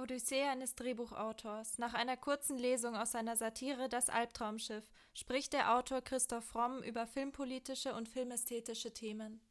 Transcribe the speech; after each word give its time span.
Odyssee 0.00 0.44
eines 0.44 0.74
Drehbuchautors. 0.76 1.76
Nach 1.76 1.92
einer 1.92 2.16
kurzen 2.16 2.58
Lesung 2.58 2.96
aus 2.96 3.12
seiner 3.12 3.36
Satire 3.36 3.90
Das 3.90 4.08
Albtraumschiff 4.08 4.90
spricht 5.12 5.52
der 5.52 5.76
Autor 5.76 6.00
Christoph 6.00 6.54
Romm 6.54 6.82
über 6.82 7.06
filmpolitische 7.06 7.94
und 7.94 8.08
filmästhetische 8.08 8.94
Themen. 8.94 9.42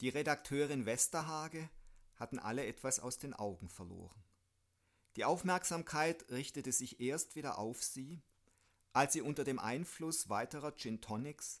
Die 0.00 0.08
Redakteurin 0.08 0.86
Westerhage 0.86 1.68
hatten 2.14 2.38
alle 2.38 2.64
etwas 2.64 3.00
aus 3.00 3.18
den 3.18 3.34
Augen 3.34 3.68
verloren. 3.68 4.22
Die 5.16 5.24
Aufmerksamkeit 5.24 6.30
richtete 6.30 6.70
sich 6.70 7.00
erst 7.00 7.34
wieder 7.34 7.58
auf 7.58 7.82
sie, 7.82 8.22
als 8.92 9.14
sie 9.14 9.20
unter 9.20 9.42
dem 9.42 9.58
Einfluss 9.58 10.28
weiterer 10.28 10.76
Gin 10.76 11.00
Tonics 11.00 11.60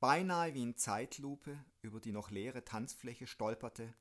beinahe 0.00 0.54
wie 0.54 0.62
in 0.62 0.76
Zeitlupe 0.76 1.62
über 1.82 2.00
die 2.00 2.12
noch 2.12 2.30
leere 2.30 2.64
Tanzfläche 2.64 3.26
stolperte 3.26 3.92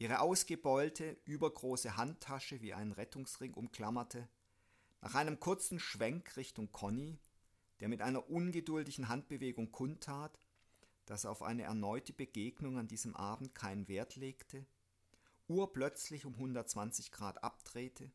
ihre 0.00 0.20
ausgebeulte, 0.20 1.18
übergroße 1.26 1.98
Handtasche 1.98 2.62
wie 2.62 2.72
einen 2.72 2.92
Rettungsring 2.92 3.52
umklammerte, 3.52 4.26
nach 5.02 5.14
einem 5.14 5.38
kurzen 5.38 5.78
Schwenk 5.78 6.38
Richtung 6.38 6.72
Conny, 6.72 7.18
der 7.80 7.88
mit 7.88 8.00
einer 8.00 8.30
ungeduldigen 8.30 9.08
Handbewegung 9.08 9.72
kundtat, 9.72 10.40
dass 11.04 11.24
er 11.24 11.30
auf 11.30 11.42
eine 11.42 11.64
erneute 11.64 12.14
Begegnung 12.14 12.78
an 12.78 12.88
diesem 12.88 13.14
Abend 13.14 13.54
keinen 13.54 13.88
Wert 13.88 14.16
legte, 14.16 14.64
urplötzlich 15.48 16.24
um 16.24 16.32
120 16.32 17.12
Grad 17.12 17.44
abdrehte, 17.44 18.10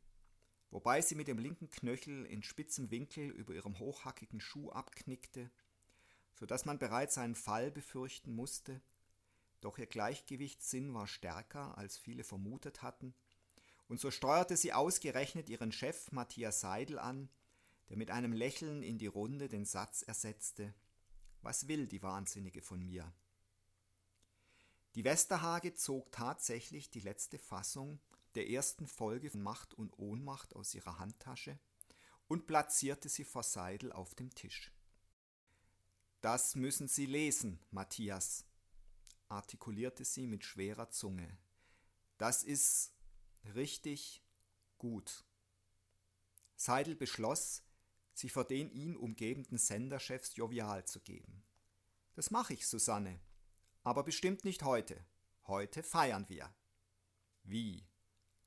wobei 0.71 1.01
sie 1.01 1.13
mit 1.13 1.27
dem 1.27 1.37
linken 1.37 1.69
Knöchel 1.69 2.25
in 2.25 2.41
spitzem 2.41 2.89
Winkel 2.89 3.29
über 3.29 3.53
ihrem 3.53 3.77
hochhackigen 3.77 4.41
Schuh 4.41 4.71
abknickte, 4.71 5.51
so 6.33 6.47
dass 6.47 6.65
man 6.65 6.79
bereits 6.79 7.19
einen 7.19 7.35
Fall 7.35 7.69
befürchten 7.69 8.33
musste, 8.33 8.81
doch 9.65 9.79
ihr 9.79 9.87
Gleichgewichtssinn 9.87 10.93
war 10.93 11.07
stärker, 11.07 11.75
als 11.75 11.97
viele 11.97 12.23
vermutet 12.23 12.83
hatten, 12.83 13.15
und 13.87 13.99
so 13.99 14.11
steuerte 14.11 14.55
sie 14.57 14.73
ausgerechnet 14.73 15.49
ihren 15.49 15.71
Chef 15.71 16.11
Matthias 16.11 16.59
Seidel 16.59 16.99
an, 16.99 17.29
der 17.89 17.97
mit 17.97 18.11
einem 18.11 18.31
Lächeln 18.31 18.83
in 18.83 18.99
die 18.99 19.07
Runde 19.07 19.47
den 19.47 19.65
Satz 19.65 20.03
ersetzte 20.03 20.73
Was 21.41 21.67
will 21.67 21.87
die 21.87 22.03
Wahnsinnige 22.03 22.61
von 22.61 22.83
mir? 22.83 23.11
Die 24.93 25.03
Westerhage 25.03 25.73
zog 25.73 26.11
tatsächlich 26.11 26.91
die 26.91 27.01
letzte 27.01 27.39
Fassung 27.39 27.99
der 28.35 28.49
ersten 28.49 28.87
Folge 28.87 29.31
von 29.31 29.41
Macht 29.41 29.73
und 29.73 29.97
Ohnmacht 29.97 30.55
aus 30.55 30.75
ihrer 30.75 30.99
Handtasche 30.99 31.59
und 32.27 32.45
platzierte 32.45 33.09
sie 33.09 33.23
vor 33.23 33.43
Seidel 33.43 33.91
auf 33.91 34.13
dem 34.13 34.33
Tisch. 34.33 34.71
Das 36.21 36.55
müssen 36.55 36.87
Sie 36.87 37.05
lesen, 37.05 37.59
Matthias, 37.71 38.45
artikulierte 39.35 40.05
sie 40.05 40.27
mit 40.27 40.43
schwerer 40.43 40.89
Zunge. 40.89 41.37
Das 42.17 42.43
ist 42.43 42.93
richtig 43.53 44.23
gut. 44.77 45.25
Seidel 46.55 46.95
beschloss, 46.95 47.63
sich 48.13 48.31
vor 48.31 48.45
den 48.45 48.71
ihn 48.71 48.95
umgebenden 48.95 49.57
Senderchefs 49.57 50.35
jovial 50.35 50.85
zu 50.85 51.01
geben. 51.01 51.43
Das 52.13 52.31
mache 52.31 52.53
ich, 52.53 52.65
Susanne. 52.65 53.19
Aber 53.83 54.03
bestimmt 54.03 54.45
nicht 54.45 54.63
heute. 54.63 55.05
Heute 55.47 55.83
feiern 55.83 56.27
wir. 56.29 56.53
Wie? 57.43 57.85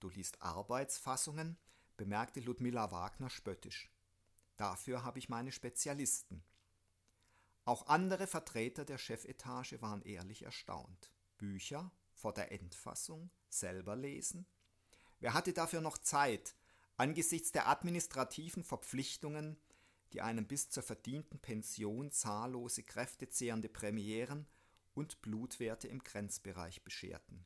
Du 0.01 0.09
liest 0.09 0.41
Arbeitsfassungen? 0.43 1.59
bemerkte 1.97 2.41
Ludmilla 2.41 2.91
Wagner 2.91 3.29
spöttisch. 3.29 3.91
Dafür 4.57 5.05
habe 5.05 5.19
ich 5.19 5.29
meine 5.29 5.53
Spezialisten. 5.53 6.43
Auch 7.69 7.87
andere 7.89 8.27
Vertreter 8.27 8.87
der 8.87 8.97
Chefetage 8.97 9.83
waren 9.83 10.01
ehrlich 10.01 10.41
erstaunt. 10.41 11.13
Bücher 11.37 11.93
vor 12.15 12.33
der 12.33 12.51
Endfassung 12.51 13.29
selber 13.51 13.95
lesen? 13.95 14.47
Wer 15.21 15.35
hatte 15.35 15.53
dafür 15.53 15.83
noch 15.83 15.99
Zeit, 15.99 16.55
angesichts 16.97 17.53
der 17.53 17.69
administrativen 17.69 18.65
Verpflichtungen, 18.65 19.59
die 20.15 20.23
einem 20.23 20.47
bis 20.47 20.71
zur 20.71 20.83
verdienten 20.83 21.41
Pension 21.41 22.11
zahllose 22.11 22.85
kräftezehrende 22.85 23.69
Premieren 23.69 24.47
und 24.95 25.21
Blutwerte 25.21 25.89
im 25.89 26.03
Grenzbereich 26.03 26.85
bescherten? 26.85 27.45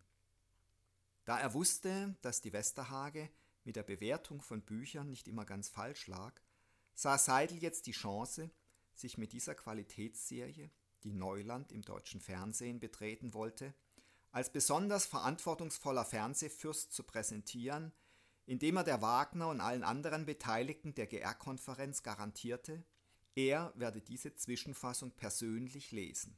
Da 1.25 1.41
er 1.41 1.53
wusste, 1.53 2.15
dass 2.23 2.41
die 2.41 2.53
Westerhage 2.53 3.29
mit 3.65 3.75
der 3.75 3.83
Bewertung 3.83 4.41
von 4.41 4.63
Büchern 4.63 5.11
nicht 5.11 5.27
immer 5.27 5.47
ganz 5.47 5.69
falsch 5.69 6.07
lag, 6.07 6.41
sah 6.95 7.19
Seidel 7.19 7.59
jetzt 7.59 7.89
die 7.89 7.91
Chance, 7.91 8.53
sich 8.95 9.19
mit 9.19 9.33
dieser 9.33 9.55
Qualitätsserie, 9.55 10.71
die 11.03 11.13
Neuland 11.13 11.73
im 11.73 11.83
deutschen 11.83 12.21
Fernsehen 12.21 12.81
betreten 12.81 13.35
wollte, 13.35 13.75
als 14.31 14.51
besonders 14.51 15.05
verantwortungsvoller 15.05 16.05
Fernsehfürst 16.05 16.93
zu 16.93 17.03
präsentieren, 17.03 17.93
indem 18.47 18.77
er 18.77 18.85
der 18.85 19.03
Wagner 19.03 19.49
und 19.49 19.61
allen 19.61 19.85
anderen 19.85 20.25
Beteiligten 20.25 20.95
der 20.95 21.07
GR-Konferenz 21.07 22.03
garantierte, 22.03 22.85
er 23.35 23.73
werde 23.77 24.01
diese 24.01 24.35
Zwischenfassung 24.35 25.13
persönlich 25.13 25.93
lesen. 25.93 26.37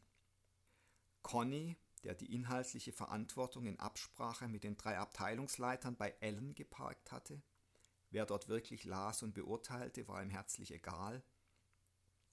Conny, 1.22 1.76
der 2.04 2.14
die 2.14 2.34
inhaltliche 2.34 2.92
Verantwortung 2.92 3.66
in 3.66 3.80
Absprache 3.80 4.46
mit 4.46 4.62
den 4.62 4.76
drei 4.76 4.98
Abteilungsleitern 4.98 5.96
bei 5.96 6.14
Ellen 6.20 6.54
geparkt 6.54 7.10
hatte, 7.10 7.42
wer 8.10 8.26
dort 8.26 8.48
wirklich 8.48 8.84
las 8.84 9.22
und 9.22 9.34
beurteilte, 9.34 10.06
war 10.06 10.22
ihm 10.22 10.30
herzlich 10.30 10.72
egal, 10.72 11.22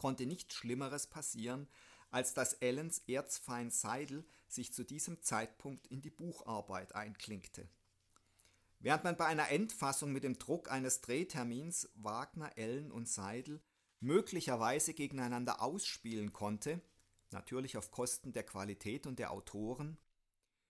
konnte 0.02 0.26
nichts 0.26 0.56
Schlimmeres 0.56 1.06
passieren, 1.06 1.68
als 2.10 2.34
dass 2.34 2.54
Ellens 2.54 3.04
Erzfeind 3.06 3.72
Seidel 3.72 4.26
sich 4.48 4.74
zu 4.74 4.84
diesem 4.84 5.22
Zeitpunkt 5.22 5.86
in 5.86 6.02
die 6.02 6.10
Bucharbeit 6.10 6.96
einklinkte. 6.96 7.70
Während 8.80 9.04
man 9.04 9.16
bei 9.16 9.28
einer 9.28 9.50
Endfassung 9.50 10.12
mit 10.12 10.24
dem 10.24 10.40
Druck 10.40 10.72
eines 10.72 11.02
Drehtermins 11.02 11.88
Wagner, 11.94 12.58
Ellen 12.58 12.92
und 12.92 13.08
Seidel 13.08 13.62
möglicherweise 14.00 14.96
gegeneinander 14.96 15.62
ausspielen 15.62 16.34
konnte, 16.34 16.82
natürlich 17.30 17.78
auf 17.78 17.92
Kosten 17.92 18.34
der 18.34 18.44
Qualität 18.44 19.06
und 19.06 19.20
der 19.20 19.30
Autoren, 19.30 20.00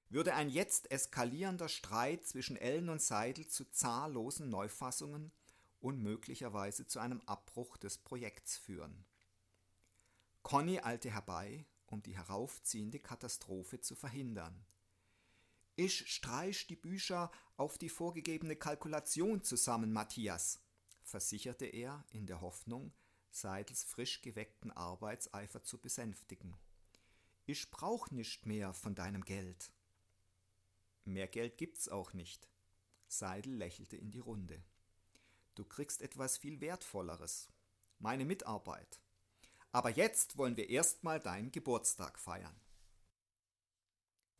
würde 0.09 0.33
ein 0.33 0.49
jetzt 0.49 0.91
eskalierender 0.91 1.69
Streit 1.69 2.27
zwischen 2.27 2.57
Ellen 2.57 2.89
und 2.89 3.01
Seidel 3.01 3.47
zu 3.47 3.63
zahllosen 3.63 4.49
Neufassungen 4.49 5.31
und 5.79 6.03
möglicherweise 6.03 6.85
zu 6.85 6.99
einem 6.99 7.21
Abbruch 7.21 7.77
des 7.77 7.97
Projekts 7.97 8.57
führen. 8.57 9.05
Conny 10.43 10.79
eilte 10.79 11.11
herbei, 11.11 11.65
um 11.85 12.01
die 12.01 12.15
heraufziehende 12.15 12.99
Katastrophe 12.99 13.79
zu 13.79 13.95
verhindern. 13.95 14.65
Ich 15.75 16.07
streich 16.11 16.67
die 16.67 16.75
Bücher 16.75 17.31
auf 17.57 17.77
die 17.77 17.89
vorgegebene 17.89 18.55
Kalkulation 18.55 19.43
zusammen, 19.43 19.93
Matthias, 19.93 20.59
versicherte 21.03 21.65
er 21.65 22.05
in 22.11 22.27
der 22.27 22.41
Hoffnung, 22.41 22.93
Seidels 23.29 23.83
frisch 23.83 24.21
geweckten 24.21 24.71
Arbeitseifer 24.71 25.63
zu 25.63 25.79
besänftigen. 25.79 26.55
Ich 27.45 27.71
brauch 27.71 28.11
nicht 28.11 28.45
mehr 28.45 28.73
von 28.73 28.93
deinem 28.93 29.23
Geld. 29.23 29.71
Mehr 31.05 31.27
Geld 31.27 31.57
gibt's 31.57 31.87
auch 31.87 32.13
nicht. 32.13 32.49
Seidel 33.07 33.55
lächelte 33.55 33.97
in 33.97 34.11
die 34.11 34.19
Runde. 34.19 34.61
Du 35.55 35.65
kriegst 35.65 36.01
etwas 36.01 36.37
viel 36.37 36.61
Wertvolleres. 36.61 37.49
Meine 37.99 38.25
Mitarbeit. 38.25 39.01
Aber 39.71 39.89
jetzt 39.89 40.37
wollen 40.37 40.57
wir 40.57 40.69
erstmal 40.69 41.19
deinen 41.19 41.51
Geburtstag 41.51 42.19
feiern. 42.19 42.59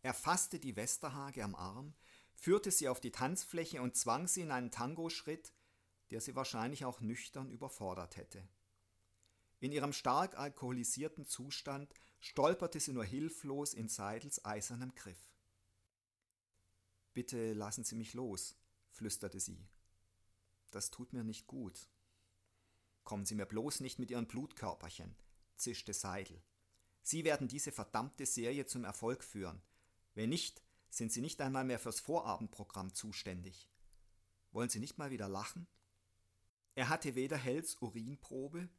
Er 0.01 0.13
fasste 0.13 0.59
die 0.59 0.75
Westerhage 0.75 1.43
am 1.43 1.55
Arm, 1.55 1.93
führte 2.33 2.71
sie 2.71 2.89
auf 2.89 2.99
die 2.99 3.11
Tanzfläche 3.11 3.81
und 3.81 3.95
zwang 3.95 4.27
sie 4.27 4.41
in 4.41 4.51
einen 4.51 4.71
Tango-Schritt, 4.71 5.53
der 6.09 6.21
sie 6.21 6.35
wahrscheinlich 6.35 6.85
auch 6.85 6.99
nüchtern 6.99 7.49
überfordert 7.49 8.17
hätte. 8.17 8.47
In 9.59 9.71
ihrem 9.71 9.93
stark 9.93 10.37
alkoholisierten 10.37 11.25
Zustand 11.25 11.93
stolperte 12.19 12.79
sie 12.79 12.93
nur 12.93 13.05
hilflos 13.05 13.73
in 13.73 13.87
Seidels 13.87 14.43
eisernem 14.43 14.95
Griff. 14.95 15.31
Bitte 17.13 17.53
lassen 17.53 17.83
Sie 17.83 17.95
mich 17.95 18.13
los, 18.13 18.55
flüsterte 18.89 19.39
sie. 19.39 19.67
Das 20.71 20.89
tut 20.89 21.13
mir 21.13 21.23
nicht 21.23 21.45
gut. 21.45 21.89
Kommen 23.03 23.25
Sie 23.25 23.35
mir 23.35 23.45
bloß 23.45 23.79
nicht 23.79 23.99
mit 23.99 24.11
Ihren 24.11 24.27
Blutkörperchen, 24.27 25.15
zischte 25.55 25.93
Seidel. 25.93 26.41
Sie 27.03 27.23
werden 27.23 27.47
diese 27.47 27.71
verdammte 27.71 28.25
Serie 28.25 28.65
zum 28.65 28.83
Erfolg 28.83 29.23
führen. 29.23 29.61
Wenn 30.13 30.29
nicht, 30.29 30.61
sind 30.89 31.11
Sie 31.11 31.21
nicht 31.21 31.41
einmal 31.41 31.63
mehr 31.63 31.79
fürs 31.79 31.99
Vorabendprogramm 31.99 32.93
zuständig. 32.93 33.69
Wollen 34.51 34.69
Sie 34.69 34.79
nicht 34.79 34.97
mal 34.97 35.11
wieder 35.11 35.29
lachen? 35.29 35.67
Er 36.75 36.89
hatte 36.89 37.15
weder 37.15 37.37
Hells 37.37 37.81
Urinprobe 37.81 38.69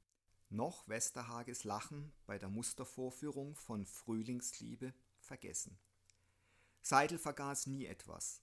noch 0.53 0.87
Westerhages 0.87 1.65
Lachen 1.65 2.13
bei 2.27 2.39
der 2.39 2.49
Mustervorführung 2.49 3.55
von 3.55 3.87
Frühlingsliebe 3.87 4.93
vergessen. 5.19 5.79
Seidel 6.83 7.19
vergaß 7.19 7.69
nie 7.69 7.87
etwas. 7.87 8.42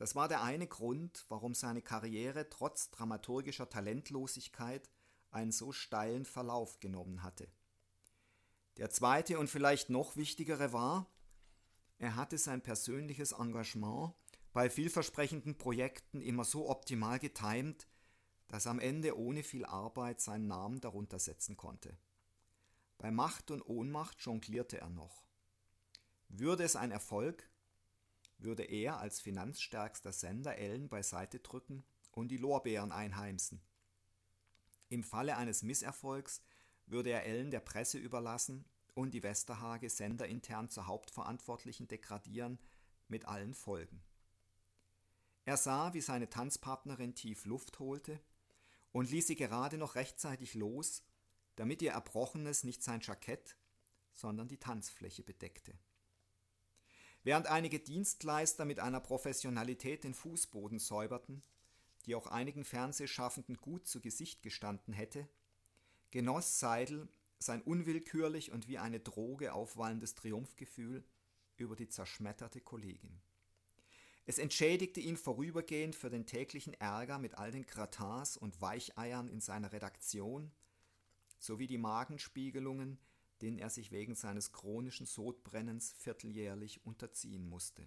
Das 0.00 0.14
war 0.14 0.28
der 0.28 0.42
eine 0.42 0.66
Grund, 0.66 1.26
warum 1.28 1.52
seine 1.52 1.82
Karriere 1.82 2.48
trotz 2.48 2.90
dramaturgischer 2.90 3.68
Talentlosigkeit 3.68 4.88
einen 5.30 5.52
so 5.52 5.72
steilen 5.72 6.24
Verlauf 6.24 6.80
genommen 6.80 7.22
hatte. 7.22 7.52
Der 8.78 8.88
zweite 8.88 9.38
und 9.38 9.50
vielleicht 9.50 9.90
noch 9.90 10.16
wichtigere 10.16 10.72
war, 10.72 11.06
er 11.98 12.16
hatte 12.16 12.38
sein 12.38 12.62
persönliches 12.62 13.32
Engagement 13.32 14.14
bei 14.54 14.70
vielversprechenden 14.70 15.58
Projekten 15.58 16.22
immer 16.22 16.44
so 16.44 16.70
optimal 16.70 17.18
getimt, 17.18 17.86
dass 18.48 18.66
am 18.66 18.78
Ende 18.78 19.18
ohne 19.18 19.42
viel 19.42 19.66
Arbeit 19.66 20.22
seinen 20.22 20.46
Namen 20.46 20.80
darunter 20.80 21.18
setzen 21.18 21.58
konnte. 21.58 21.94
Bei 22.96 23.10
Macht 23.10 23.50
und 23.50 23.60
Ohnmacht 23.68 24.18
jonglierte 24.22 24.80
er 24.80 24.88
noch. 24.88 25.26
Würde 26.30 26.64
es 26.64 26.74
ein 26.74 26.90
Erfolg, 26.90 27.49
würde 28.42 28.64
er 28.64 28.98
als 28.98 29.20
finanzstärkster 29.20 30.12
Sender 30.12 30.56
Ellen 30.56 30.88
beiseite 30.88 31.40
drücken 31.40 31.84
und 32.12 32.28
die 32.28 32.36
Lorbeeren 32.36 32.92
einheimsen. 32.92 33.60
Im 34.88 35.04
Falle 35.04 35.36
eines 35.36 35.62
Misserfolgs 35.62 36.42
würde 36.86 37.10
er 37.10 37.24
Ellen 37.24 37.50
der 37.50 37.60
Presse 37.60 37.98
überlassen 37.98 38.64
und 38.94 39.12
die 39.12 39.22
Westerhage 39.22 39.88
senderintern 39.88 40.68
zur 40.68 40.86
Hauptverantwortlichen 40.86 41.88
degradieren, 41.88 42.58
mit 43.08 43.26
allen 43.26 43.54
Folgen. 43.54 44.02
Er 45.44 45.56
sah, 45.56 45.94
wie 45.94 46.00
seine 46.00 46.28
Tanzpartnerin 46.28 47.14
tief 47.14 47.44
Luft 47.44 47.78
holte 47.78 48.20
und 48.92 49.10
ließ 49.10 49.26
sie 49.26 49.36
gerade 49.36 49.78
noch 49.78 49.94
rechtzeitig 49.94 50.54
los, 50.54 51.02
damit 51.56 51.82
ihr 51.82 51.92
Erbrochenes 51.92 52.64
nicht 52.64 52.82
sein 52.82 53.00
Jackett, 53.00 53.56
sondern 54.12 54.48
die 54.48 54.58
Tanzfläche 54.58 55.22
bedeckte. 55.22 55.78
Während 57.22 57.48
einige 57.48 57.78
Dienstleister 57.78 58.64
mit 58.64 58.80
einer 58.80 59.00
Professionalität 59.00 60.04
den 60.04 60.14
Fußboden 60.14 60.78
säuberten, 60.78 61.42
die 62.06 62.14
auch 62.14 62.26
einigen 62.26 62.64
Fernsehschaffenden 62.64 63.56
gut 63.58 63.86
zu 63.86 64.00
Gesicht 64.00 64.42
gestanden 64.42 64.94
hätte, 64.94 65.28
genoss 66.10 66.58
Seidel 66.58 67.08
sein 67.38 67.62
unwillkürlich 67.62 68.52
und 68.52 68.68
wie 68.68 68.78
eine 68.78 69.00
Droge 69.00 69.52
aufwallendes 69.52 70.14
Triumphgefühl 70.14 71.04
über 71.56 71.76
die 71.76 71.88
zerschmetterte 71.88 72.60
Kollegin. 72.60 73.20
Es 74.26 74.38
entschädigte 74.38 75.00
ihn 75.00 75.16
vorübergehend 75.16 75.96
für 75.96 76.10
den 76.10 76.26
täglichen 76.26 76.74
Ärger 76.74 77.18
mit 77.18 77.36
all 77.36 77.50
den 77.50 77.66
Gratins 77.66 78.36
und 78.36 78.60
Weicheiern 78.60 79.28
in 79.28 79.40
seiner 79.40 79.72
Redaktion 79.72 80.52
sowie 81.38 81.66
die 81.66 81.78
Magenspiegelungen, 81.78 82.98
denen 83.42 83.58
er 83.58 83.70
sich 83.70 83.90
wegen 83.90 84.14
seines 84.14 84.52
chronischen 84.52 85.06
Sodbrennens 85.06 85.92
vierteljährlich 85.92 86.84
unterziehen 86.84 87.48
musste. 87.48 87.86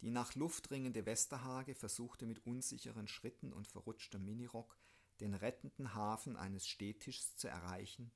Die 0.00 0.10
nach 0.10 0.34
Luft 0.34 0.70
ringende 0.70 1.06
Westerhage 1.06 1.74
versuchte 1.74 2.26
mit 2.26 2.44
unsicheren 2.44 3.06
Schritten 3.06 3.52
und 3.52 3.68
verrutschtem 3.68 4.24
Minirock 4.24 4.76
den 5.20 5.34
rettenden 5.34 5.94
Hafen 5.94 6.36
eines 6.36 6.66
Stehtischs 6.66 7.36
zu 7.36 7.46
erreichen, 7.46 8.10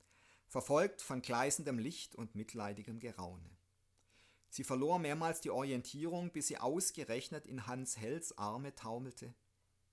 verfolgt 0.49 1.03
von 1.03 1.23
gleißendem 1.23 1.79
Licht 1.79 2.17
und 2.17 2.35
mitleidigem 2.35 2.99
Geraune. 2.99 3.51
Sie 4.49 4.65
verlor 4.65 4.99
mehrmals 4.99 5.41
die 5.41 5.51
Orientierung, 5.51 6.33
bis 6.33 6.49
sie 6.49 6.59
ausgerechnet 6.59 7.47
in 7.47 7.67
Hans 7.67 7.97
Hells 7.97 8.37
Arme 8.39 8.75
taumelte, 8.75 9.35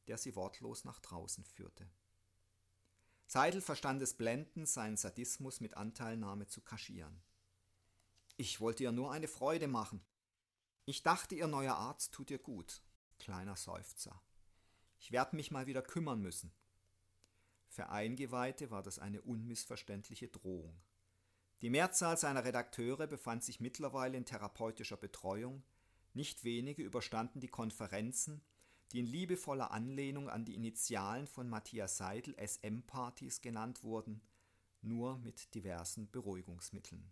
der 0.08 0.18
sie 0.18 0.36
wortlos 0.36 0.86
nach 0.86 1.00
draußen 1.00 1.44
führte. 1.46 1.88
Seidel 3.34 3.62
verstand 3.62 4.00
es 4.04 4.14
blendend, 4.14 4.70
seinen 4.70 4.96
Sadismus 4.96 5.60
mit 5.60 5.76
Anteilnahme 5.76 6.46
zu 6.46 6.62
kaschieren. 6.62 7.20
Ich 8.38 8.62
wollte 8.62 8.84
ihr 8.84 8.92
nur 8.92 9.12
eine 9.12 9.28
Freude 9.28 9.68
machen. 9.68 10.06
Ich 10.86 11.02
dachte, 11.02 11.34
ihr 11.34 11.48
neuer 11.48 11.74
Arzt 11.74 12.14
tut 12.14 12.30
ihr 12.30 12.38
gut. 12.38 12.84
Kleiner 13.18 13.56
Seufzer. 13.56 14.22
Ich 15.00 15.12
werde 15.12 15.36
mich 15.36 15.50
mal 15.50 15.66
wieder 15.66 15.82
kümmern 15.82 16.22
müssen. 16.22 16.54
Für 17.70 17.90
Eingeweihte 17.90 18.70
war 18.70 18.84
das 18.84 19.00
eine 19.00 19.24
unmissverständliche 19.24 20.28
Drohung. 20.28 20.80
Die 21.64 21.72
Mehrzahl 21.72 22.20
seiner 22.20 22.46
Redakteure 22.46 23.08
befand 23.08 23.44
sich 23.44 23.60
mittlerweile 23.60 24.16
in 24.16 24.26
therapeutischer 24.26 24.98
Betreuung, 24.98 25.64
nicht 26.14 26.44
wenige 26.44 26.84
überstanden 26.84 27.40
die 27.40 27.48
Konferenzen, 27.48 28.44
die 28.94 29.00
in 29.00 29.08
liebevoller 29.08 29.72
Anlehnung 29.72 30.30
an 30.30 30.46
die 30.46 30.54
Initialen 30.54 31.26
von 31.26 31.50
Matthias 31.50 31.98
Seidel 31.98 32.36
SM-Partys 32.40 33.42
genannt 33.42 33.84
wurden, 33.84 34.22
nur 34.82 35.18
mit 35.18 35.54
diversen 35.56 36.10
Beruhigungsmitteln. 36.12 37.12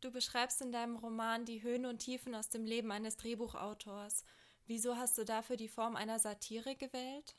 Du 0.00 0.10
beschreibst 0.10 0.60
in 0.60 0.72
deinem 0.72 0.96
Roman 0.96 1.44
die 1.44 1.62
Höhen 1.62 1.86
und 1.86 1.98
Tiefen 1.98 2.34
aus 2.34 2.48
dem 2.48 2.64
Leben 2.64 2.90
eines 2.90 3.16
Drehbuchautors. 3.16 4.24
Wieso 4.66 4.96
hast 4.96 5.18
du 5.18 5.24
dafür 5.24 5.56
die 5.56 5.68
Form 5.68 5.96
einer 5.96 6.18
Satire 6.18 6.76
gewählt? 6.76 7.36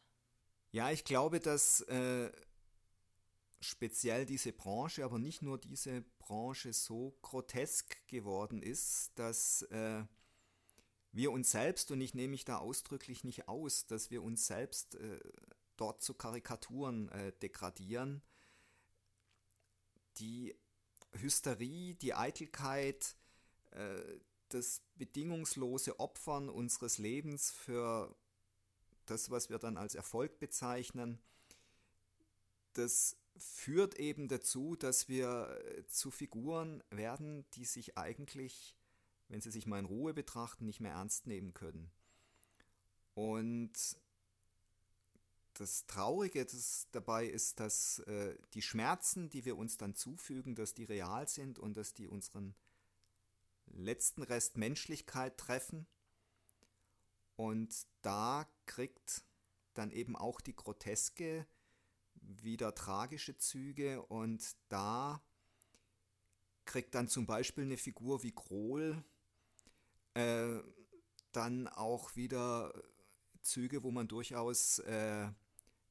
Ja, 0.71 0.91
ich 0.91 1.03
glaube, 1.03 1.39
dass 1.39 1.81
äh, 1.81 2.31
speziell 3.61 4.25
diese 4.25 4.53
Branche, 4.53 5.03
aber 5.03 5.19
nicht 5.19 5.41
nur 5.41 5.57
diese 5.57 6.01
Branche 6.19 6.73
so 6.73 7.17
grotesk 7.21 8.07
geworden 8.07 8.61
ist, 8.61 9.11
dass 9.15 9.63
äh, 9.63 10.03
wir 11.11 11.31
uns 11.31 11.51
selbst, 11.51 11.91
und 11.91 12.01
ich 12.01 12.13
nehme 12.13 12.31
mich 12.31 12.45
da 12.45 12.57
ausdrücklich 12.57 13.23
nicht 13.23 13.47
aus, 13.47 13.85
dass 13.85 14.11
wir 14.11 14.23
uns 14.23 14.47
selbst 14.47 14.95
äh, 14.95 15.19
dort 15.75 16.01
zu 16.01 16.13
Karikaturen 16.13 17.09
äh, 17.09 17.33
degradieren, 17.41 18.21
die 20.17 20.55
Hysterie, 21.13 21.95
die 21.95 22.13
Eitelkeit, 22.13 23.15
äh, 23.71 24.01
das 24.49 24.81
bedingungslose 24.95 25.99
Opfern 25.99 26.49
unseres 26.49 26.97
Lebens 26.97 27.51
für 27.51 28.15
das, 29.05 29.29
was 29.29 29.49
wir 29.49 29.59
dann 29.59 29.77
als 29.77 29.95
Erfolg 29.95 30.39
bezeichnen, 30.39 31.19
das 32.73 33.18
führt 33.37 33.95
eben 33.95 34.27
dazu, 34.27 34.75
dass 34.75 35.07
wir 35.07 35.61
äh, 35.65 35.85
zu 35.87 36.11
Figuren 36.11 36.83
werden, 36.89 37.45
die 37.53 37.65
sich 37.65 37.97
eigentlich, 37.97 38.75
wenn 39.27 39.41
sie 39.41 39.51
sich 39.51 39.65
mal 39.65 39.79
in 39.79 39.85
Ruhe 39.85 40.13
betrachten, 40.13 40.65
nicht 40.65 40.79
mehr 40.79 40.93
ernst 40.93 41.27
nehmen 41.27 41.53
können. 41.53 41.91
Und 43.13 43.97
das 45.53 45.85
Traurige 45.87 46.45
das 46.45 46.87
dabei 46.91 47.25
ist, 47.25 47.59
dass 47.59 47.99
äh, 47.99 48.37
die 48.53 48.61
Schmerzen, 48.61 49.29
die 49.29 49.43
wir 49.43 49.57
uns 49.57 49.77
dann 49.77 49.93
zufügen, 49.93 50.55
dass 50.55 50.73
die 50.73 50.85
real 50.85 51.27
sind 51.27 51.59
und 51.59 51.75
dass 51.75 51.93
die 51.93 52.07
unseren 52.07 52.55
letzten 53.65 54.23
Rest 54.23 54.57
Menschlichkeit 54.57 55.37
treffen. 55.37 55.85
Und 57.35 57.87
da 58.01 58.49
kriegt 58.65 59.23
dann 59.73 59.91
eben 59.91 60.15
auch 60.15 60.41
die 60.41 60.55
Groteske 60.55 61.45
wieder 62.29 62.75
tragische 62.75 63.37
Züge 63.37 64.01
und 64.03 64.55
da 64.69 65.21
kriegt 66.65 66.93
dann 66.93 67.07
zum 67.07 67.25
Beispiel 67.25 67.63
eine 67.63 67.77
Figur 67.77 68.21
wie 68.23 68.31
Krohl 68.31 69.03
äh, 70.13 70.59
dann 71.31 71.67
auch 71.67 72.15
wieder 72.15 72.73
Züge, 73.41 73.83
wo 73.83 73.91
man 73.91 74.07
durchaus 74.07 74.79
äh, 74.79 75.27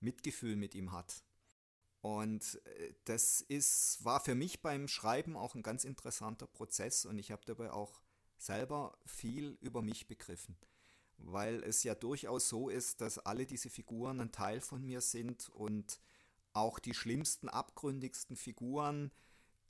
Mitgefühl 0.01 0.57
mit 0.57 0.75
ihm 0.75 0.93
hat. 0.93 1.23
Und 2.01 2.61
äh, 2.65 2.95
das 3.05 3.41
ist, 3.41 4.05
war 4.05 4.21
für 4.21 4.35
mich 4.35 4.62
beim 4.62 4.89
Schreiben 4.89 5.37
auch 5.37 5.55
ein 5.55 5.62
ganz 5.62 5.85
interessanter 5.85 6.47
Prozess 6.47 7.05
und 7.05 7.19
ich 7.19 7.33
habe 7.33 7.43
dabei 7.45 7.73
auch 7.73 8.01
selber 8.37 8.97
viel 9.05 9.59
über 9.61 9.83
mich 9.83 10.07
begriffen, 10.07 10.57
weil 11.17 11.65
es 11.65 11.83
ja 11.83 11.97
durchaus 11.97 12.49
so 12.49 12.69
ist, 12.69 13.01
dass 13.01 13.19
alle 13.19 13.47
diese 13.47 13.69
Figuren 13.69 14.21
ein 14.21 14.31
Teil 14.31 14.61
von 14.61 14.85
mir 14.85 15.01
sind 15.01 15.49
und 15.49 16.01
auch 16.59 16.79
die 16.79 16.95
schlimmsten, 16.95 17.49
abgründigsten 17.49 18.37
Figuren 18.37 19.11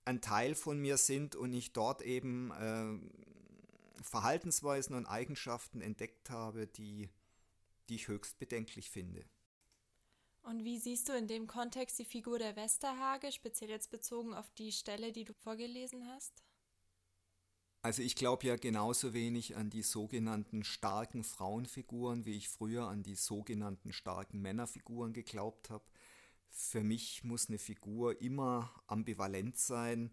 ein 0.04 0.20
Teil 0.20 0.54
von 0.54 0.78
mir 0.78 0.96
sind 0.96 1.36
und 1.36 1.52
ich 1.52 1.72
dort 1.72 2.00
eben 2.02 2.50
äh, 2.52 4.02
Verhaltensweisen 4.02 4.96
und 4.96 5.06
Eigenschaften 5.06 5.82
entdeckt 5.82 6.30
habe, 6.30 6.66
die, 6.66 7.10
die 7.88 7.96
ich 7.96 8.08
höchst 8.08 8.38
bedenklich 8.38 8.90
finde. 8.90 9.24
Und 10.42 10.64
wie 10.64 10.78
siehst 10.78 11.10
du 11.10 11.12
in 11.12 11.26
dem 11.26 11.46
Kontext 11.46 11.98
die 11.98 12.06
Figur 12.06 12.38
der 12.38 12.56
Westerhage, 12.56 13.32
speziell 13.32 13.68
jetzt 13.68 13.90
bezogen 13.90 14.32
auf 14.32 14.50
die 14.52 14.72
Stelle, 14.72 15.12
die 15.12 15.24
du 15.24 15.34
vorgelesen 15.34 16.06
hast? 16.06 16.42
Also 17.82 18.02
ich 18.02 18.16
glaube 18.16 18.46
ja 18.46 18.56
genauso 18.56 19.12
wenig 19.12 19.56
an 19.56 19.70
die 19.70 19.82
sogenannten 19.82 20.64
starken 20.64 21.22
Frauenfiguren, 21.22 22.24
wie 22.24 22.36
ich 22.36 22.48
früher 22.48 22.88
an 22.88 23.02
die 23.02 23.14
sogenannten 23.14 23.92
starken 23.92 24.40
Männerfiguren 24.40 25.12
geglaubt 25.12 25.70
habe. 25.70 25.84
Für 26.50 26.82
mich 26.82 27.24
muss 27.24 27.48
eine 27.48 27.58
Figur 27.58 28.20
immer 28.20 28.72
ambivalent 28.86 29.56
sein, 29.56 30.12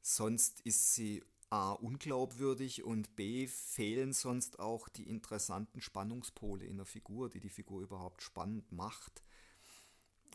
sonst 0.00 0.60
ist 0.60 0.94
sie 0.94 1.22
a 1.50 1.72
unglaubwürdig 1.72 2.82
und 2.82 3.14
b 3.14 3.46
fehlen 3.46 4.14
sonst 4.14 4.58
auch 4.58 4.88
die 4.88 5.08
interessanten 5.08 5.82
Spannungspole 5.82 6.64
in 6.64 6.78
der 6.78 6.86
Figur, 6.86 7.28
die 7.28 7.40
die 7.40 7.50
Figur 7.50 7.82
überhaupt 7.82 8.22
spannend 8.22 8.72
macht. 8.72 9.22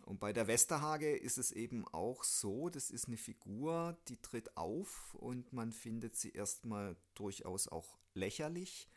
Und 0.06 0.20
bei 0.20 0.32
der 0.32 0.48
Westerhage 0.48 1.18
ist 1.18 1.38
es 1.38 1.52
eben 1.52 1.86
auch 1.88 2.24
so, 2.24 2.70
das 2.70 2.92
ist 2.92 3.08
eine 3.08 3.18
Figur, 3.18 3.98
die 4.08 4.18
tritt 4.22 4.56
auf 4.56 5.16
und 5.16 5.52
man 5.52 5.72
findet 5.72 6.16
sie 6.16 6.32
erstmal 6.32 6.96
durchaus 7.16 7.68
auch 7.68 7.98
lächerlich 8.14 8.88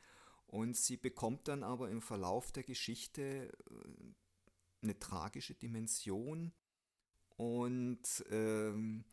und 0.47 0.77
sie 0.77 0.97
bekommt 0.97 1.49
dann 1.49 1.63
aber 1.63 1.91
im 1.91 2.03
Verlauf 2.03 2.53
der 2.53 2.65
Geschichte 2.65 3.51
äh, 3.71 3.75
eine 4.83 4.99
tragische 4.99 5.55
Dimension 5.55 6.53
und 7.37 8.25
ähm, 8.31 9.05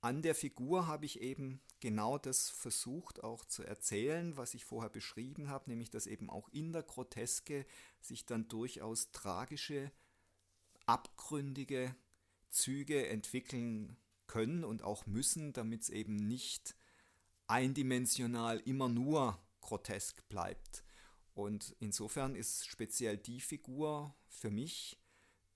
an 0.00 0.22
der 0.22 0.34
Figur 0.34 0.86
habe 0.86 1.04
ich 1.04 1.20
eben 1.20 1.60
genau 1.80 2.16
das 2.16 2.48
versucht 2.48 3.22
auch 3.22 3.44
zu 3.44 3.62
erzählen, 3.64 4.36
was 4.36 4.54
ich 4.54 4.64
vorher 4.64 4.90
beschrieben 4.90 5.48
habe, 5.48 5.68
nämlich 5.68 5.90
dass 5.90 6.06
eben 6.06 6.30
auch 6.30 6.48
in 6.50 6.72
der 6.72 6.82
Groteske 6.82 7.66
sich 8.00 8.24
dann 8.24 8.48
durchaus 8.48 9.12
tragische, 9.12 9.90
abgründige 10.86 11.94
Züge 12.50 13.08
entwickeln 13.08 13.96
können 14.26 14.64
und 14.64 14.82
auch 14.82 15.06
müssen, 15.06 15.52
damit 15.52 15.82
es 15.82 15.90
eben 15.90 16.16
nicht 16.16 16.74
eindimensional 17.46 18.60
immer 18.60 18.88
nur 18.88 19.38
grotesk 19.60 20.28
bleibt. 20.28 20.84
Und 21.40 21.74
insofern 21.80 22.34
ist 22.34 22.66
speziell 22.66 23.16
die 23.16 23.40
Figur 23.40 24.14
für 24.28 24.50
mich 24.50 24.98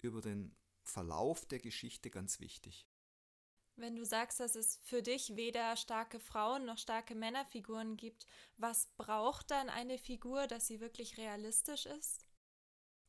über 0.01 0.23
den 0.23 0.57
Verlauf 0.83 1.47
der 1.47 1.59
Geschichte 1.59 2.11
ganz 2.11 2.41
wichtig. 2.41 2.87
Wenn 3.77 3.97
du 3.97 4.05
sagst, 4.05 4.41
dass 4.41 4.55
es 4.55 4.79
für 4.85 5.03
dich 5.03 5.37
weder 5.37 5.77
starke 5.77 6.21
Frauen 6.21 6.65
noch 6.65 6.79
starke 6.79 7.15
Männerfiguren 7.15 7.97
gibt, 7.97 8.27
was 8.57 8.87
braucht 8.97 9.51
dann 9.51 9.69
eine 9.69 9.99
Figur, 9.99 10.47
dass 10.47 10.67
sie 10.67 10.81
wirklich 10.81 11.19
realistisch 11.19 11.87
ist? 11.87 12.27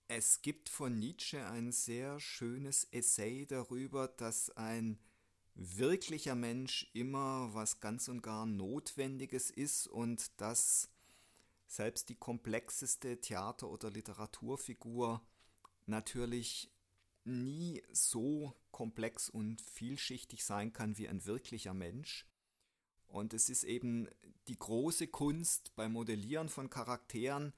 Es 0.08 0.42
gibt 0.42 0.70
von 0.70 1.00
Nietzsche 1.00 1.46
ein 1.46 1.72
sehr 1.72 2.20
schönes 2.20 2.84
Essay 2.92 3.46
darüber, 3.46 4.08
dass 4.08 4.50
ein 4.52 5.00
wirklicher 5.54 6.36
Mensch 6.36 6.90
immer 6.94 7.54
was 7.54 7.80
ganz 7.80 8.08
und 8.10 8.22
gar 8.22 8.46
Notwendiges 8.46 9.50
ist 9.50 9.88
und 9.88 10.40
dass 10.42 10.90
selbst 11.68 12.10
die 12.10 12.16
komplexeste 12.16 13.20
Theater- 13.22 13.70
oder 13.70 13.90
Literaturfigur 13.90 15.26
natürlich 15.86 16.72
nie 17.24 17.84
so 17.92 18.56
komplex 18.72 19.30
und 19.30 19.62
vielschichtig 19.62 20.44
sein 20.46 20.74
kann 20.74 20.98
wie 20.98 21.08
ein 21.08 21.26
wirklicher 21.26 21.74
Mensch. 21.74 22.28
Und 23.08 23.34
es 23.34 23.50
ist 23.50 23.64
eben 23.64 24.08
die 24.48 24.58
große 24.58 25.08
Kunst 25.08 25.76
beim 25.76 25.94
Modellieren 25.94 26.50
von 26.50 26.70
Charakteren, 26.70 27.54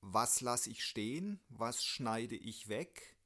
was 0.00 0.40
lasse 0.40 0.70
ich 0.70 0.84
stehen, 0.84 1.40
was 1.48 1.82
schneide 1.82 2.36
ich 2.36 2.68
weg, 2.68 3.16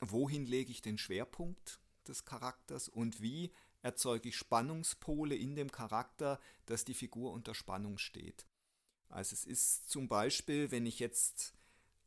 wohin 0.00 0.46
lege 0.46 0.72
ich 0.72 0.82
den 0.82 0.98
Schwerpunkt 0.98 1.80
des 2.08 2.24
Charakters 2.24 2.88
und 2.88 3.22
wie 3.22 3.52
erzeuge 3.82 4.28
ich 4.28 4.36
Spannungspole 4.36 5.34
in 5.34 5.54
dem 5.54 5.70
Charakter, 5.72 6.38
dass 6.66 6.84
die 6.84 6.94
Figur 6.94 7.32
unter 7.32 7.54
Spannung 7.54 7.98
steht. 7.98 8.46
Also 9.08 9.34
es 9.34 9.44
ist 9.44 9.90
zum 9.90 10.08
Beispiel, 10.08 10.70
wenn 10.70 10.86
ich 10.86 10.98
jetzt 10.98 11.54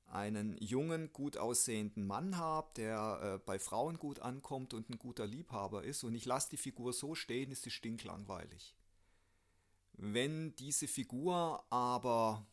einen 0.05 0.57
jungen, 0.59 1.11
gut 1.11 1.37
aussehenden 1.37 2.05
Mann 2.05 2.37
habe, 2.37 2.71
der 2.75 3.19
äh, 3.21 3.45
bei 3.45 3.57
Frauen 3.57 3.97
gut 3.97 4.19
ankommt 4.19 4.73
und 4.73 4.89
ein 4.89 4.99
guter 4.99 5.25
Liebhaber 5.25 5.83
ist 5.83 6.03
und 6.03 6.13
ich 6.13 6.25
lasse 6.25 6.51
die 6.51 6.57
Figur 6.57 6.93
so 6.93 7.15
stehen, 7.15 7.51
ist 7.51 7.63
sie 7.63 7.71
stinklangweilig. 7.71 8.75
Wenn 9.93 10.55
diese 10.55 10.87
Figur 10.87 11.65
aber 11.71 12.45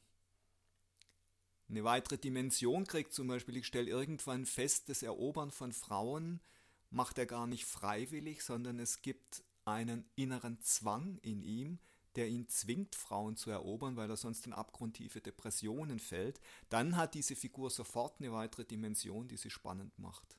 eine 1.68 1.84
weitere 1.84 2.18
Dimension 2.18 2.86
kriegt, 2.86 3.12
zum 3.12 3.28
Beispiel 3.28 3.56
ich 3.56 3.66
stelle 3.66 3.88
irgendwann 3.88 4.46
fest, 4.46 4.88
das 4.88 5.02
Erobern 5.02 5.50
von 5.50 5.72
Frauen 5.72 6.40
macht 6.90 7.18
er 7.18 7.26
gar 7.26 7.46
nicht 7.46 7.64
freiwillig, 7.64 8.42
sondern 8.42 8.78
es 8.78 9.02
gibt 9.02 9.42
einen 9.64 10.04
inneren 10.16 10.60
Zwang 10.60 11.18
in 11.22 11.42
ihm, 11.42 11.78
der 12.16 12.28
ihn 12.28 12.48
zwingt, 12.48 12.96
Frauen 12.96 13.36
zu 13.36 13.50
erobern, 13.50 13.96
weil 13.96 14.10
er 14.10 14.16
sonst 14.16 14.46
in 14.46 14.52
abgrundtiefe 14.52 15.20
Depressionen 15.20 16.00
fällt, 16.00 16.40
dann 16.68 16.96
hat 16.96 17.14
diese 17.14 17.36
Figur 17.36 17.70
sofort 17.70 18.18
eine 18.18 18.32
weitere 18.32 18.64
Dimension, 18.64 19.28
die 19.28 19.36
sie 19.36 19.50
spannend 19.50 19.96
macht. 19.98 20.36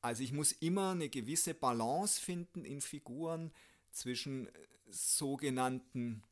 Also 0.00 0.22
ich 0.22 0.32
muss 0.32 0.52
immer 0.52 0.90
eine 0.90 1.08
gewisse 1.08 1.54
Balance 1.54 2.20
finden 2.20 2.64
in 2.64 2.80
Figuren 2.80 3.52
zwischen 3.92 4.48
sogenannten 4.88 6.22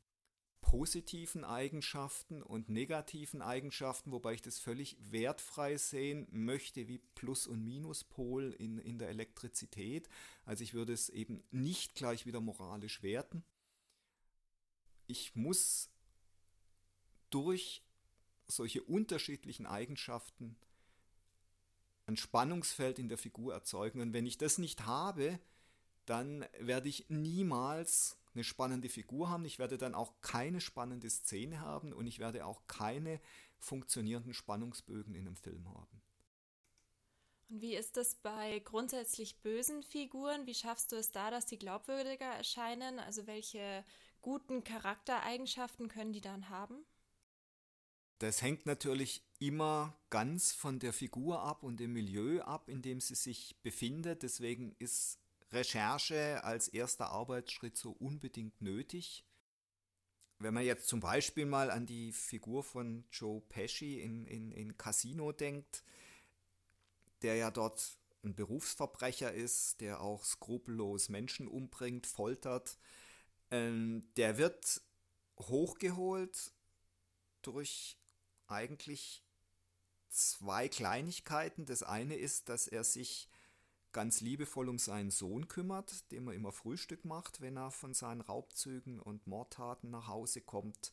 positiven 0.65 1.45
Eigenschaften 1.45 2.43
und 2.43 2.71
negativen 2.71 3.43
Eigenschaften, 3.43 4.13
wobei 4.13 4.33
ich 4.33 4.41
das 4.41 4.59
völlig 4.59 4.97
wertfrei 4.99 5.77
sehen 5.77 6.27
möchte 6.31 6.89
wie 6.89 6.99
Plus- 7.15 7.47
und 7.47 7.63
Minuspol 7.63 8.51
in, 8.59 8.79
in 8.79 8.99
der 8.99 9.11
Elektrizität. 9.11 10.09
Also 10.47 10.65
ich 10.65 10.73
würde 10.73 10.95
es 10.95 11.11
eben 11.11 11.45
nicht 11.51 11.95
gleich 11.95 12.25
wieder 12.25 12.41
moralisch 12.41 13.03
werten. 13.03 13.45
Ich 15.07 15.37
muss 15.37 15.91
durch 17.29 17.83
solche 18.47 18.83
unterschiedlichen 18.83 19.67
Eigenschaften 19.67 20.57
ein 22.07 22.17
Spannungsfeld 22.17 22.99
in 22.99 23.11
der 23.11 23.19
Figur 23.19 23.53
erzeugen. 23.53 24.01
Und 24.01 24.15
wenn 24.15 24.27
ich 24.27 24.39
das 24.39 24.57
nicht 24.57 24.87
habe, 24.87 25.39
dann 26.07 26.47
werde 26.59 26.89
ich 26.89 27.05
niemals 27.11 28.17
eine 28.35 28.45
spannende 28.45 28.89
Figur 28.89 29.29
haben, 29.31 29.45
ich 29.45 29.59
werde 29.59 29.79
dann 29.79 29.95
auch 29.95 30.21
keine 30.21 30.61
spannende 30.61 31.09
Szene 31.09 31.61
haben 31.61 31.93
und 31.93 32.07
ich 32.07 32.19
werde 32.19 32.47
auch 32.47 32.67
keine 32.67 33.21
funktionierenden 33.59 34.35
Spannungsbögen 34.35 35.15
in 35.15 35.27
einem 35.27 35.37
Film 35.37 35.69
haben. 35.69 36.03
Und 37.49 37.61
wie 37.61 37.77
ist 37.77 37.97
das 37.97 38.17
bei 38.17 38.59
grundsätzlich 38.61 39.41
bösen 39.43 39.83
Figuren? 39.83 40.47
Wie 40.47 40.55
schaffst 40.55 40.93
du 40.93 40.97
es 40.97 41.13
da, 41.13 41.31
dass 41.31 41.47
die 41.47 41.59
glaubwürdiger 41.59 42.27
erscheinen? 42.27 42.99
Also 42.99 43.27
welche 43.27 43.85
guten 44.23 44.65
Charaktereigenschaften 44.65 45.89
können 45.89 46.13
die 46.13 46.21
dann 46.21 46.49
haben? 46.49 46.85
Das 48.19 48.43
hängt 48.43 48.65
natürlich 48.65 49.23
immer 49.39 49.99
ganz 50.09 50.53
von 50.53 50.79
der 50.79 50.93
Figur 50.93 51.43
ab 51.43 51.63
und 51.63 51.79
dem 51.79 51.93
Milieu 51.93 52.41
ab, 52.41 52.69
in 52.69 52.81
dem 52.81 53.01
sie 53.01 53.15
sich 53.15 53.61
befindet. 53.63 54.23
Deswegen 54.23 54.75
ist 54.79 55.19
Recherche 55.55 56.43
als 56.45 56.69
erster 56.69 57.11
Arbeitsschritt 57.11 57.77
so 57.77 57.93
unbedingt 57.93 58.61
nötig. 58.61 59.25
Wenn 60.39 60.55
man 60.55 60.65
jetzt 60.65 60.89
zum 60.89 61.01
Beispiel 61.01 61.47
mal 61.47 61.71
an 61.71 61.87
die 61.87 62.13
Figur 62.13 62.65
von 62.65 63.05
Joe 63.11 63.41
Pesci 63.41 64.01
in, 64.01 64.27
in, 64.27 64.51
in 64.51 64.77
Casino 64.77 65.33
denkt, 65.33 65.85
der 67.23 67.37
ja 67.37 67.51
dort 67.51 67.99
ein 68.25 68.35
Berufsverbrecher 68.35 69.33
ist, 69.33 69.81
der 69.81 70.01
auch 70.01 70.25
skrupellos 70.25 71.09
Menschen 71.09 71.47
umbringt, 71.47 72.07
foltert, 72.07 72.79
ähm, 73.51 74.11
der 74.17 74.39
wird 74.39 74.83
hochgeholt 75.39 76.53
durch 77.43 77.99
eigentlich 78.47 79.25
zwei 80.09 80.69
Kleinigkeiten. 80.69 81.67
Das 81.67 81.83
eine 81.83 82.17
ist, 82.17 82.49
dass 82.49 82.67
er 82.67 82.85
sich 82.85 83.29
ganz 83.95 84.21
liebevoll 84.21 84.69
um 84.69 84.79
seinen 84.79 85.11
Sohn 85.11 85.49
kümmert, 85.49 86.11
dem 86.13 86.29
er 86.29 86.35
immer 86.35 86.53
Frühstück 86.53 87.07
macht, 87.07 87.41
wenn 87.41 87.57
er 87.57 87.71
von 87.71 87.95
seinen 87.95 88.21
Raubzügen 88.21 89.01
und 89.01 89.27
Mordtaten 89.27 89.89
nach 89.89 90.09
Hause 90.09 90.43
kommt. 90.43 90.93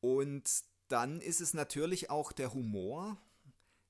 Und 0.00 0.64
dann 0.88 1.22
ist 1.22 1.40
es 1.40 1.54
natürlich 1.54 2.10
auch 2.10 2.32
der 2.32 2.52
Humor. 2.52 3.16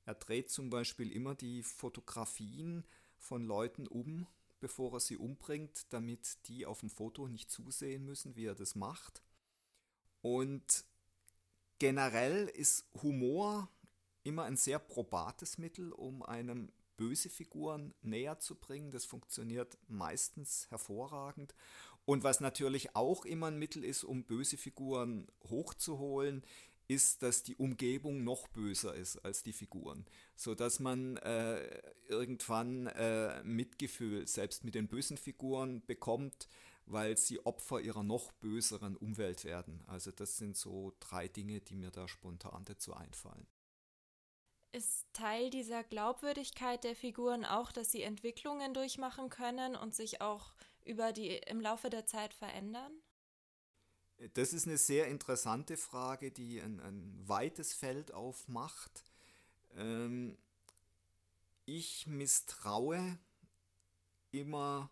Er 0.05 0.15
dreht 0.15 0.51
zum 0.51 0.71
Beispiel 0.71 1.11
immer 1.11 1.35
die 1.35 1.65
Fotografien 1.65 2.85
von 3.19 3.45
Leuten 3.45 3.89
um, 3.89 4.27
bevor 4.61 4.93
er 4.95 5.01
sie 5.01 5.17
umbringt, 5.17 5.93
damit 5.93 6.47
die 6.49 6.65
auf 6.67 6.81
dem 6.81 6.91
Foto 6.91 7.27
nicht 7.27 7.51
zusehen 7.51 8.05
müssen, 8.05 8.37
wie 8.37 8.45
er 8.45 8.55
das 8.55 8.77
macht. 8.77 9.23
Und 10.23 10.85
generell 11.79 12.47
ist 12.49 12.85
Humor 13.03 13.69
immer 14.23 14.45
ein 14.45 14.57
sehr 14.57 14.79
probates 14.79 15.59
Mittel, 15.59 15.93
um 15.93 16.23
einem 16.23 16.71
böse 16.97 17.29
Figuren 17.31 17.95
näher 18.03 18.39
zu 18.39 18.55
bringen. 18.55 18.91
Das 18.91 19.05
funktioniert 19.05 19.79
meistens 19.89 20.67
hervorragend. 20.71 21.55
Und 22.05 22.23
was 22.23 22.41
natürlich 22.41 22.95
auch 22.95 23.25
immer 23.25 23.49
ein 23.49 23.59
Mittel 23.59 23.85
ist, 23.85 24.05
um 24.05 24.25
böse 24.25 24.57
Figuren 24.57 25.27
hochzuholen, 25.49 26.45
ist, 26.89 27.23
dass 27.23 27.43
die 27.43 27.57
Umgebung 27.57 28.23
noch 28.25 28.47
böser 28.49 28.95
ist 28.95 29.19
als 29.25 29.43
die 29.43 29.53
Figuren, 29.53 30.07
so 30.37 30.55
dass 30.55 30.79
man 30.79 31.17
äh, 31.19 31.83
irgendwann 32.09 32.87
äh, 32.87 33.43
Mitgefühl 33.43 34.27
selbst 34.29 34.65
mit 34.65 34.75
den 34.75 34.87
bösen 34.89 35.17
Figuren 35.17 35.85
bekommt, 35.87 36.49
weil 36.87 37.17
sie 37.17 37.45
Opfer 37.45 37.81
ihrer 37.81 38.05
noch 38.05 38.31
böseren 38.33 38.97
Umwelt 38.97 39.45
werden. 39.45 39.83
Also 39.89 40.13
das 40.13 40.37
sind 40.37 40.57
so 40.57 40.93
drei 41.01 41.27
Dinge, 41.27 41.61
die 41.61 41.75
mir 41.75 41.91
da 41.91 42.07
spontan 42.07 42.65
dazu 42.65 42.95
einfallen. 42.95 43.47
Ist 44.73 45.07
Teil 45.13 45.51
dieser 45.51 45.85
Glaubwürdigkeit 45.85 46.85
der 46.85 46.95
Figuren 46.95 47.45
auch, 47.45 47.73
dass 47.73 47.93
sie 47.93 48.03
Entwicklungen 48.03 48.75
durchmachen 48.75 49.31
können 49.31 49.75
und 49.75 49.95
sich 49.95 50.21
auch 50.21 50.53
über 50.85 51.13
die 51.13 51.37
im 51.37 51.61
Laufe 51.61 51.91
der 51.91 52.07
Zeit 52.07 52.35
verändern? 52.35 52.93
Das 54.35 54.53
ist 54.53 54.67
eine 54.67 54.79
sehr 54.79 55.09
interessante 55.09 55.77
Frage, 55.77 56.31
die 56.31 56.61
ein, 56.61 56.81
ein 56.81 57.29
weites 57.29 57.75
Feld 57.75 58.13
aufmacht. 58.13 59.05
Ähm, 59.77 60.39
ich 61.67 62.07
misstraue 62.07 63.19
immer 64.31 64.91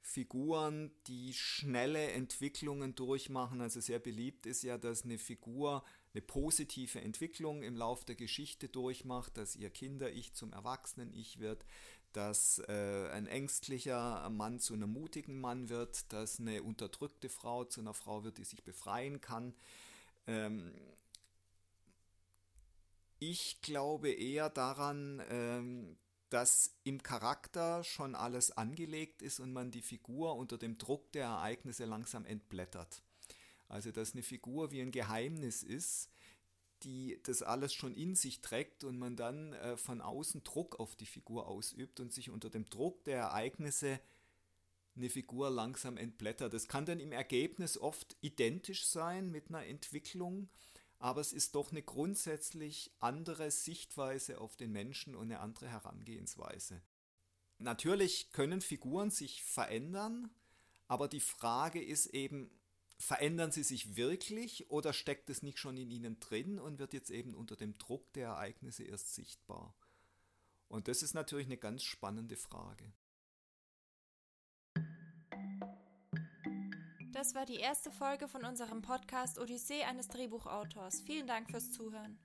Figuren, 0.00 0.92
die 1.06 1.32
schnelle 1.32 2.12
Entwicklungen 2.12 2.94
durchmachen. 2.94 3.60
Also 3.60 3.80
sehr 3.80 3.98
beliebt 3.98 4.46
ist 4.46 4.62
ja, 4.62 4.76
dass 4.78 5.04
eine 5.04 5.18
Figur 5.18 5.82
eine 6.14 6.22
positive 6.22 7.00
Entwicklung 7.00 7.62
im 7.62 7.76
Lauf 7.76 8.04
der 8.04 8.14
Geschichte 8.14 8.68
durchmacht, 8.68 9.36
dass 9.36 9.56
ihr 9.56 9.68
Kinder-Ich 9.68 10.32
zum 10.34 10.52
Erwachsenen-Ich 10.52 11.40
wird, 11.40 11.64
dass 12.12 12.60
äh, 12.68 13.08
ein 13.12 13.26
ängstlicher 13.26 14.30
Mann 14.30 14.60
zu 14.60 14.74
einem 14.74 14.92
mutigen 14.92 15.40
Mann 15.40 15.68
wird, 15.68 16.12
dass 16.12 16.38
eine 16.38 16.62
unterdrückte 16.62 17.28
Frau 17.28 17.64
zu 17.64 17.80
einer 17.80 17.94
Frau 17.94 18.22
wird, 18.22 18.38
die 18.38 18.44
sich 18.44 18.62
befreien 18.62 19.20
kann. 19.20 19.54
Ähm, 20.28 20.72
ich 23.18 23.60
glaube 23.62 24.10
eher 24.10 24.50
daran, 24.50 25.20
ähm, 25.28 25.96
dass 26.30 26.76
im 26.84 27.02
Charakter 27.02 27.82
schon 27.82 28.14
alles 28.14 28.52
angelegt 28.52 29.22
ist 29.22 29.40
und 29.40 29.52
man 29.52 29.72
die 29.72 29.82
Figur 29.82 30.36
unter 30.36 30.58
dem 30.58 30.78
Druck 30.78 31.10
der 31.12 31.24
Ereignisse 31.24 31.84
langsam 31.84 32.24
entblättert. 32.26 33.02
Also 33.74 33.90
dass 33.90 34.12
eine 34.12 34.22
Figur 34.22 34.70
wie 34.70 34.80
ein 34.80 34.92
Geheimnis 34.92 35.64
ist, 35.64 36.08
die 36.84 37.18
das 37.24 37.42
alles 37.42 37.74
schon 37.74 37.96
in 37.96 38.14
sich 38.14 38.40
trägt 38.40 38.84
und 38.84 38.96
man 39.00 39.16
dann 39.16 39.52
äh, 39.52 39.76
von 39.76 40.00
außen 40.00 40.44
Druck 40.44 40.78
auf 40.78 40.94
die 40.94 41.06
Figur 41.06 41.48
ausübt 41.48 41.98
und 41.98 42.12
sich 42.12 42.30
unter 42.30 42.50
dem 42.50 42.70
Druck 42.70 43.02
der 43.02 43.18
Ereignisse 43.18 43.98
eine 44.94 45.10
Figur 45.10 45.50
langsam 45.50 45.96
entblättert. 45.96 46.54
Das 46.54 46.68
kann 46.68 46.86
dann 46.86 47.00
im 47.00 47.10
Ergebnis 47.10 47.76
oft 47.76 48.16
identisch 48.20 48.86
sein 48.86 49.32
mit 49.32 49.48
einer 49.48 49.66
Entwicklung, 49.66 50.48
aber 51.00 51.20
es 51.20 51.32
ist 51.32 51.56
doch 51.56 51.72
eine 51.72 51.82
grundsätzlich 51.82 52.92
andere 53.00 53.50
Sichtweise 53.50 54.40
auf 54.40 54.54
den 54.54 54.70
Menschen 54.70 55.16
und 55.16 55.32
eine 55.32 55.40
andere 55.40 55.68
Herangehensweise. 55.68 56.80
Natürlich 57.58 58.30
können 58.30 58.60
Figuren 58.60 59.10
sich 59.10 59.42
verändern, 59.42 60.30
aber 60.86 61.08
die 61.08 61.18
Frage 61.18 61.82
ist 61.82 62.06
eben, 62.06 62.52
verändern 62.96 63.50
sie 63.50 63.62
sich 63.62 63.96
wirklich 63.96 64.70
oder 64.70 64.92
steckt 64.92 65.30
es 65.30 65.42
nicht 65.42 65.58
schon 65.58 65.76
in 65.76 65.90
ihnen 65.90 66.20
drin 66.20 66.58
und 66.58 66.78
wird 66.78 66.92
jetzt 66.92 67.10
eben 67.10 67.34
unter 67.34 67.56
dem 67.56 67.76
Druck 67.78 68.12
der 68.12 68.28
Ereignisse 68.28 68.84
erst 68.84 69.14
sichtbar? 69.14 69.74
Und 70.68 70.88
das 70.88 71.02
ist 71.02 71.14
natürlich 71.14 71.46
eine 71.46 71.58
ganz 71.58 71.82
spannende 71.82 72.36
Frage. 72.36 72.92
Das 77.12 77.34
war 77.34 77.46
die 77.46 77.56
erste 77.56 77.90
Folge 77.90 78.28
von 78.28 78.44
unserem 78.44 78.82
Podcast 78.82 79.38
Odyssee 79.38 79.84
eines 79.84 80.08
Drehbuchautors. 80.08 81.00
Vielen 81.02 81.26
Dank 81.26 81.50
fürs 81.50 81.70
Zuhören. 81.70 82.18